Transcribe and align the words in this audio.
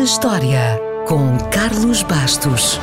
na 0.00 0.04
História, 0.04 0.80
com 1.06 1.36
Carlos 1.50 2.02
Bastos. 2.02 2.80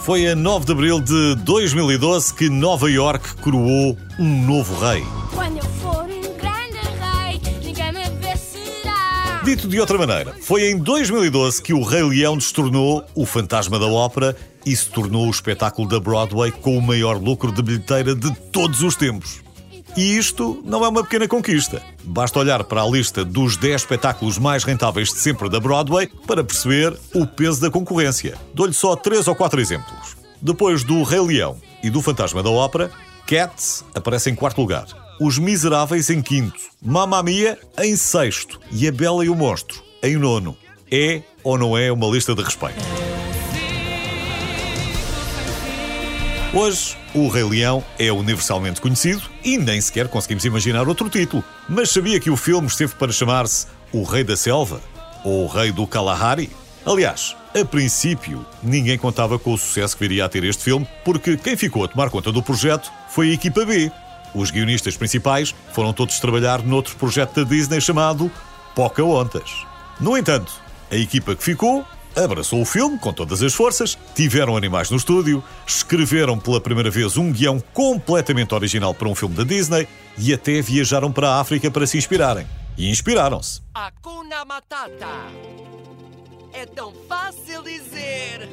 Foi 0.00 0.26
a 0.28 0.34
9 0.34 0.64
de 0.64 0.72
abril 0.72 1.00
de 1.00 1.34
2012 1.34 2.32
que 2.32 2.48
Nova 2.48 2.90
York 2.90 3.34
coroou 3.42 3.98
um 4.18 4.46
novo 4.46 4.74
rei. 4.80 5.04
Dito 9.44 9.68
de 9.68 9.78
outra 9.78 9.98
maneira, 9.98 10.34
foi 10.40 10.70
em 10.70 10.78
2012 10.78 11.60
que 11.60 11.74
o 11.74 11.82
Rei 11.82 12.02
Leão 12.02 12.34
destornou 12.34 13.04
o 13.14 13.26
fantasma 13.26 13.78
da 13.78 13.86
ópera 13.86 14.34
e 14.64 14.74
se 14.74 14.88
tornou 14.88 15.26
o 15.26 15.30
espetáculo 15.30 15.86
da 15.86 16.00
Broadway 16.00 16.50
com 16.50 16.78
o 16.78 16.80
maior 16.80 17.18
lucro 17.18 17.52
de 17.52 17.60
bilheteira 17.60 18.14
de 18.14 18.34
todos 18.50 18.82
os 18.82 18.96
tempos. 18.96 19.42
E 19.94 20.16
isto 20.16 20.62
não 20.64 20.82
é 20.82 20.88
uma 20.88 21.02
pequena 21.02 21.28
conquista. 21.28 21.82
Basta 22.02 22.38
olhar 22.38 22.64
para 22.64 22.82
a 22.82 22.88
lista 22.88 23.22
dos 23.22 23.58
10 23.58 23.82
espetáculos 23.82 24.38
mais 24.38 24.64
rentáveis 24.64 25.10
de 25.10 25.18
sempre 25.18 25.50
da 25.50 25.60
Broadway 25.60 26.08
para 26.26 26.42
perceber 26.42 26.98
o 27.14 27.26
peso 27.26 27.60
da 27.60 27.70
concorrência. 27.70 28.38
Dou-lhe 28.54 28.72
só 28.72 28.96
3 28.96 29.28
ou 29.28 29.34
4 29.34 29.60
exemplos. 29.60 30.16
Depois 30.40 30.82
do 30.82 31.02
Rei 31.02 31.20
Leão 31.20 31.58
e 31.82 31.90
do 31.90 32.00
Fantasma 32.00 32.42
da 32.42 32.48
Ópera, 32.48 32.90
Cats 33.26 33.84
aparece 33.94 34.30
em 34.30 34.34
quarto 34.34 34.58
lugar. 34.58 35.03
Os 35.20 35.38
Miseráveis 35.38 36.10
em 36.10 36.20
quinto, 36.20 36.58
Mamma 36.82 37.22
Mia 37.22 37.56
em 37.78 37.94
sexto 37.94 38.60
e 38.72 38.88
A 38.88 38.92
Bela 38.92 39.24
e 39.24 39.28
o 39.28 39.34
Monstro 39.34 39.80
em 40.02 40.16
nono. 40.16 40.56
É 40.90 41.22
ou 41.44 41.56
não 41.56 41.78
é 41.78 41.90
uma 41.92 42.08
lista 42.08 42.34
de 42.34 42.42
respeito? 42.42 42.84
Hoje, 46.52 46.96
o 47.14 47.28
Rei 47.28 47.44
Leão 47.44 47.84
é 47.96 48.12
universalmente 48.12 48.80
conhecido 48.80 49.22
e 49.44 49.56
nem 49.56 49.80
sequer 49.80 50.08
conseguimos 50.08 50.44
imaginar 50.44 50.88
outro 50.88 51.08
título. 51.08 51.44
Mas 51.68 51.90
sabia 51.90 52.18
que 52.18 52.30
o 52.30 52.36
filme 52.36 52.66
esteve 52.66 52.94
para 52.96 53.12
chamar-se 53.12 53.68
O 53.92 54.02
Rei 54.02 54.24
da 54.24 54.36
Selva? 54.36 54.80
Ou 55.24 55.44
O 55.44 55.46
Rei 55.46 55.70
do 55.70 55.86
Kalahari? 55.86 56.50
Aliás, 56.84 57.36
a 57.54 57.64
princípio, 57.64 58.44
ninguém 58.62 58.98
contava 58.98 59.38
com 59.38 59.54
o 59.54 59.58
sucesso 59.58 59.96
que 59.96 60.02
viria 60.02 60.24
a 60.24 60.28
ter 60.28 60.42
este 60.44 60.64
filme, 60.64 60.86
porque 61.04 61.36
quem 61.36 61.56
ficou 61.56 61.84
a 61.84 61.88
tomar 61.88 62.10
conta 62.10 62.32
do 62.32 62.42
projeto 62.42 62.90
foi 63.08 63.30
a 63.30 63.34
equipa 63.34 63.64
B. 63.64 63.90
Os 64.34 64.50
guionistas 64.50 64.96
principais 64.96 65.54
foram 65.72 65.92
todos 65.92 66.18
trabalhar 66.18 66.62
noutro 66.62 66.96
projeto 66.96 67.44
da 67.44 67.48
Disney 67.48 67.80
chamado 67.80 68.30
Pocahontas. 68.74 69.64
No 70.00 70.18
entanto, 70.18 70.52
a 70.90 70.96
equipa 70.96 71.36
que 71.36 71.44
ficou 71.44 71.84
abraçou 72.16 72.60
o 72.60 72.64
filme 72.64 72.98
com 72.98 73.12
todas 73.12 73.42
as 73.42 73.54
forças, 73.54 73.98
tiveram 74.14 74.56
animais 74.56 74.90
no 74.90 74.96
estúdio, 74.96 75.42
escreveram 75.66 76.38
pela 76.38 76.60
primeira 76.60 76.90
vez 76.90 77.16
um 77.16 77.32
guião 77.32 77.62
completamente 77.72 78.54
original 78.54 78.94
para 78.94 79.08
um 79.08 79.14
filme 79.14 79.34
da 79.34 79.44
Disney 79.44 79.88
e 80.16 80.32
até 80.32 80.60
viajaram 80.60 81.10
para 81.10 81.30
a 81.30 81.40
África 81.40 81.70
para 81.70 81.86
se 81.86 81.98
inspirarem. 81.98 82.46
E 82.76 82.88
inspiraram-se. 82.88 83.60
Hakuna 83.72 84.44
Matata. 84.44 85.08
É 86.52 86.66
tão 86.66 86.92
fácil 87.08 87.62
dizer. 87.62 88.48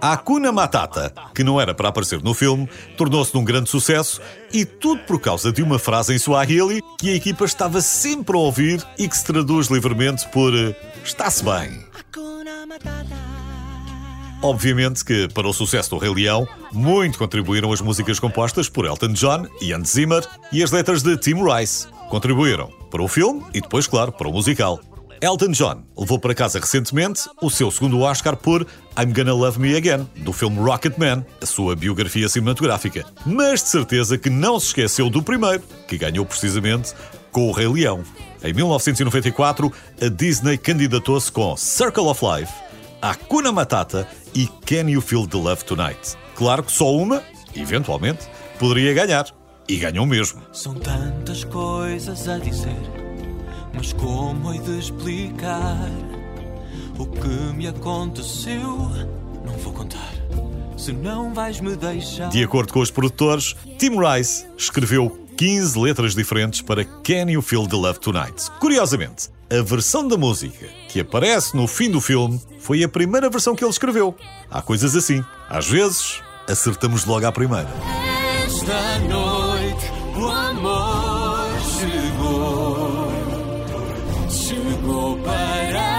A 0.00 0.14
Hakuna 0.14 0.50
Matata, 0.50 1.12
que 1.34 1.44
não 1.44 1.60
era 1.60 1.74
para 1.74 1.90
aparecer 1.90 2.22
no 2.22 2.32
filme, 2.32 2.66
tornou-se 2.96 3.34
num 3.34 3.44
grande 3.44 3.68
sucesso 3.68 4.20
e 4.52 4.64
tudo 4.64 5.02
por 5.02 5.20
causa 5.20 5.52
de 5.52 5.62
uma 5.62 5.78
frase 5.78 6.14
em 6.14 6.18
Swahili 6.18 6.80
que 6.98 7.10
a 7.10 7.14
equipa 7.14 7.44
estava 7.44 7.82
sempre 7.82 8.34
a 8.34 8.40
ouvir 8.40 8.82
e 8.98 9.06
que 9.06 9.16
se 9.16 9.24
traduz 9.24 9.66
livremente 9.66 10.26
por 10.28 10.54
eh, 10.54 10.74
está-se 11.04 11.44
bem. 11.44 11.84
Obviamente 14.42 15.04
que, 15.04 15.28
para 15.28 15.46
o 15.46 15.52
sucesso 15.52 15.90
do 15.90 15.98
Rei 15.98 16.14
Leão, 16.14 16.48
muito 16.72 17.18
contribuíram 17.18 17.70
as 17.70 17.82
músicas 17.82 18.18
compostas 18.18 18.70
por 18.70 18.86
Elton 18.86 19.12
John 19.12 19.46
e 19.60 19.74
Hans 19.74 19.90
Zimmer 19.90 20.26
e 20.50 20.62
as 20.62 20.70
letras 20.70 21.02
de 21.02 21.14
Tim 21.18 21.44
Rice. 21.44 21.86
Contribuíram 22.08 22.72
para 22.90 23.02
o 23.02 23.08
filme 23.08 23.44
e 23.52 23.60
depois, 23.60 23.86
claro, 23.86 24.12
para 24.12 24.28
o 24.28 24.32
musical. 24.32 24.80
Elton 25.22 25.50
John 25.50 25.82
levou 25.98 26.18
para 26.18 26.34
casa 26.34 26.58
recentemente 26.58 27.28
o 27.42 27.50
seu 27.50 27.70
segundo 27.70 28.00
Oscar 28.00 28.34
por 28.34 28.66
I'm 28.98 29.12
Gonna 29.12 29.34
Love 29.34 29.60
Me 29.60 29.76
Again, 29.76 30.08
do 30.16 30.32
filme 30.32 30.58
Rocketman, 30.58 31.24
a 31.42 31.44
sua 31.44 31.76
biografia 31.76 32.26
cinematográfica. 32.26 33.04
Mas 33.26 33.62
de 33.62 33.68
certeza 33.68 34.16
que 34.16 34.30
não 34.30 34.58
se 34.58 34.68
esqueceu 34.68 35.10
do 35.10 35.22
primeiro, 35.22 35.62
que 35.86 35.98
ganhou 35.98 36.24
precisamente 36.24 36.94
com 37.30 37.48
o 37.48 37.52
Rei 37.52 37.68
Leão. 37.68 38.02
Em 38.42 38.54
1994, 38.54 39.70
a 40.00 40.08
Disney 40.08 40.56
candidatou-se 40.56 41.30
com 41.30 41.54
Circle 41.54 42.04
of 42.04 42.24
Life, 42.24 42.52
Hakuna 43.02 43.52
Matata 43.52 44.08
e 44.34 44.46
Can 44.64 44.88
You 44.88 45.02
Feel 45.02 45.26
the 45.26 45.36
Love 45.36 45.64
Tonight. 45.64 46.16
Claro 46.34 46.62
que 46.62 46.72
só 46.72 46.90
uma, 46.90 47.22
eventualmente, 47.54 48.26
poderia 48.58 48.94
ganhar. 48.94 49.26
E 49.68 49.76
ganhou 49.76 50.06
mesmo. 50.06 50.40
São 50.50 50.74
tantas 50.74 51.44
coisas 51.44 52.26
a 52.26 52.38
dizer, 52.38 52.74
mas 53.72 53.92
como 53.92 54.52
hei 54.52 54.58
de 54.60 54.78
explicar 54.78 55.90
o 56.98 57.06
que 57.06 57.28
me 57.54 57.66
aconteceu? 57.68 58.90
Não 59.44 59.54
vou 59.58 59.72
contar. 59.72 60.12
Se 60.76 60.92
não 60.92 61.32
vais 61.34 61.60
me 61.60 61.76
deixar. 61.76 62.30
De 62.30 62.42
acordo 62.42 62.72
com 62.72 62.80
os 62.80 62.90
produtores, 62.90 63.54
Tim 63.78 63.98
Rice 63.98 64.46
escreveu 64.56 65.26
15 65.36 65.78
letras 65.78 66.14
diferentes 66.14 66.60
para 66.62 66.84
Can 66.84 67.30
You 67.30 67.42
Feel 67.42 67.66
the 67.66 67.76
Love 67.76 67.98
Tonight. 68.00 68.50
Curiosamente, 68.60 69.28
a 69.50 69.62
versão 69.62 70.06
da 70.06 70.16
música 70.16 70.66
que 70.88 71.00
aparece 71.00 71.56
no 71.56 71.66
fim 71.66 71.90
do 71.90 72.00
filme 72.00 72.40
foi 72.58 72.84
a 72.84 72.88
primeira 72.88 73.28
versão 73.30 73.54
que 73.56 73.64
ele 73.64 73.70
escreveu. 73.70 74.14
Há 74.50 74.62
coisas 74.62 74.94
assim. 74.94 75.24
Às 75.48 75.68
vezes, 75.68 76.22
acertamos 76.48 77.04
logo 77.04 77.26
à 77.26 77.32
primeira. 77.32 77.68
Esta 78.44 78.98
noite 79.00 79.90
o 80.16 80.28
amor 80.28 81.48
chegou, 81.78 83.10
chegou 84.30 85.16
para 85.18 85.89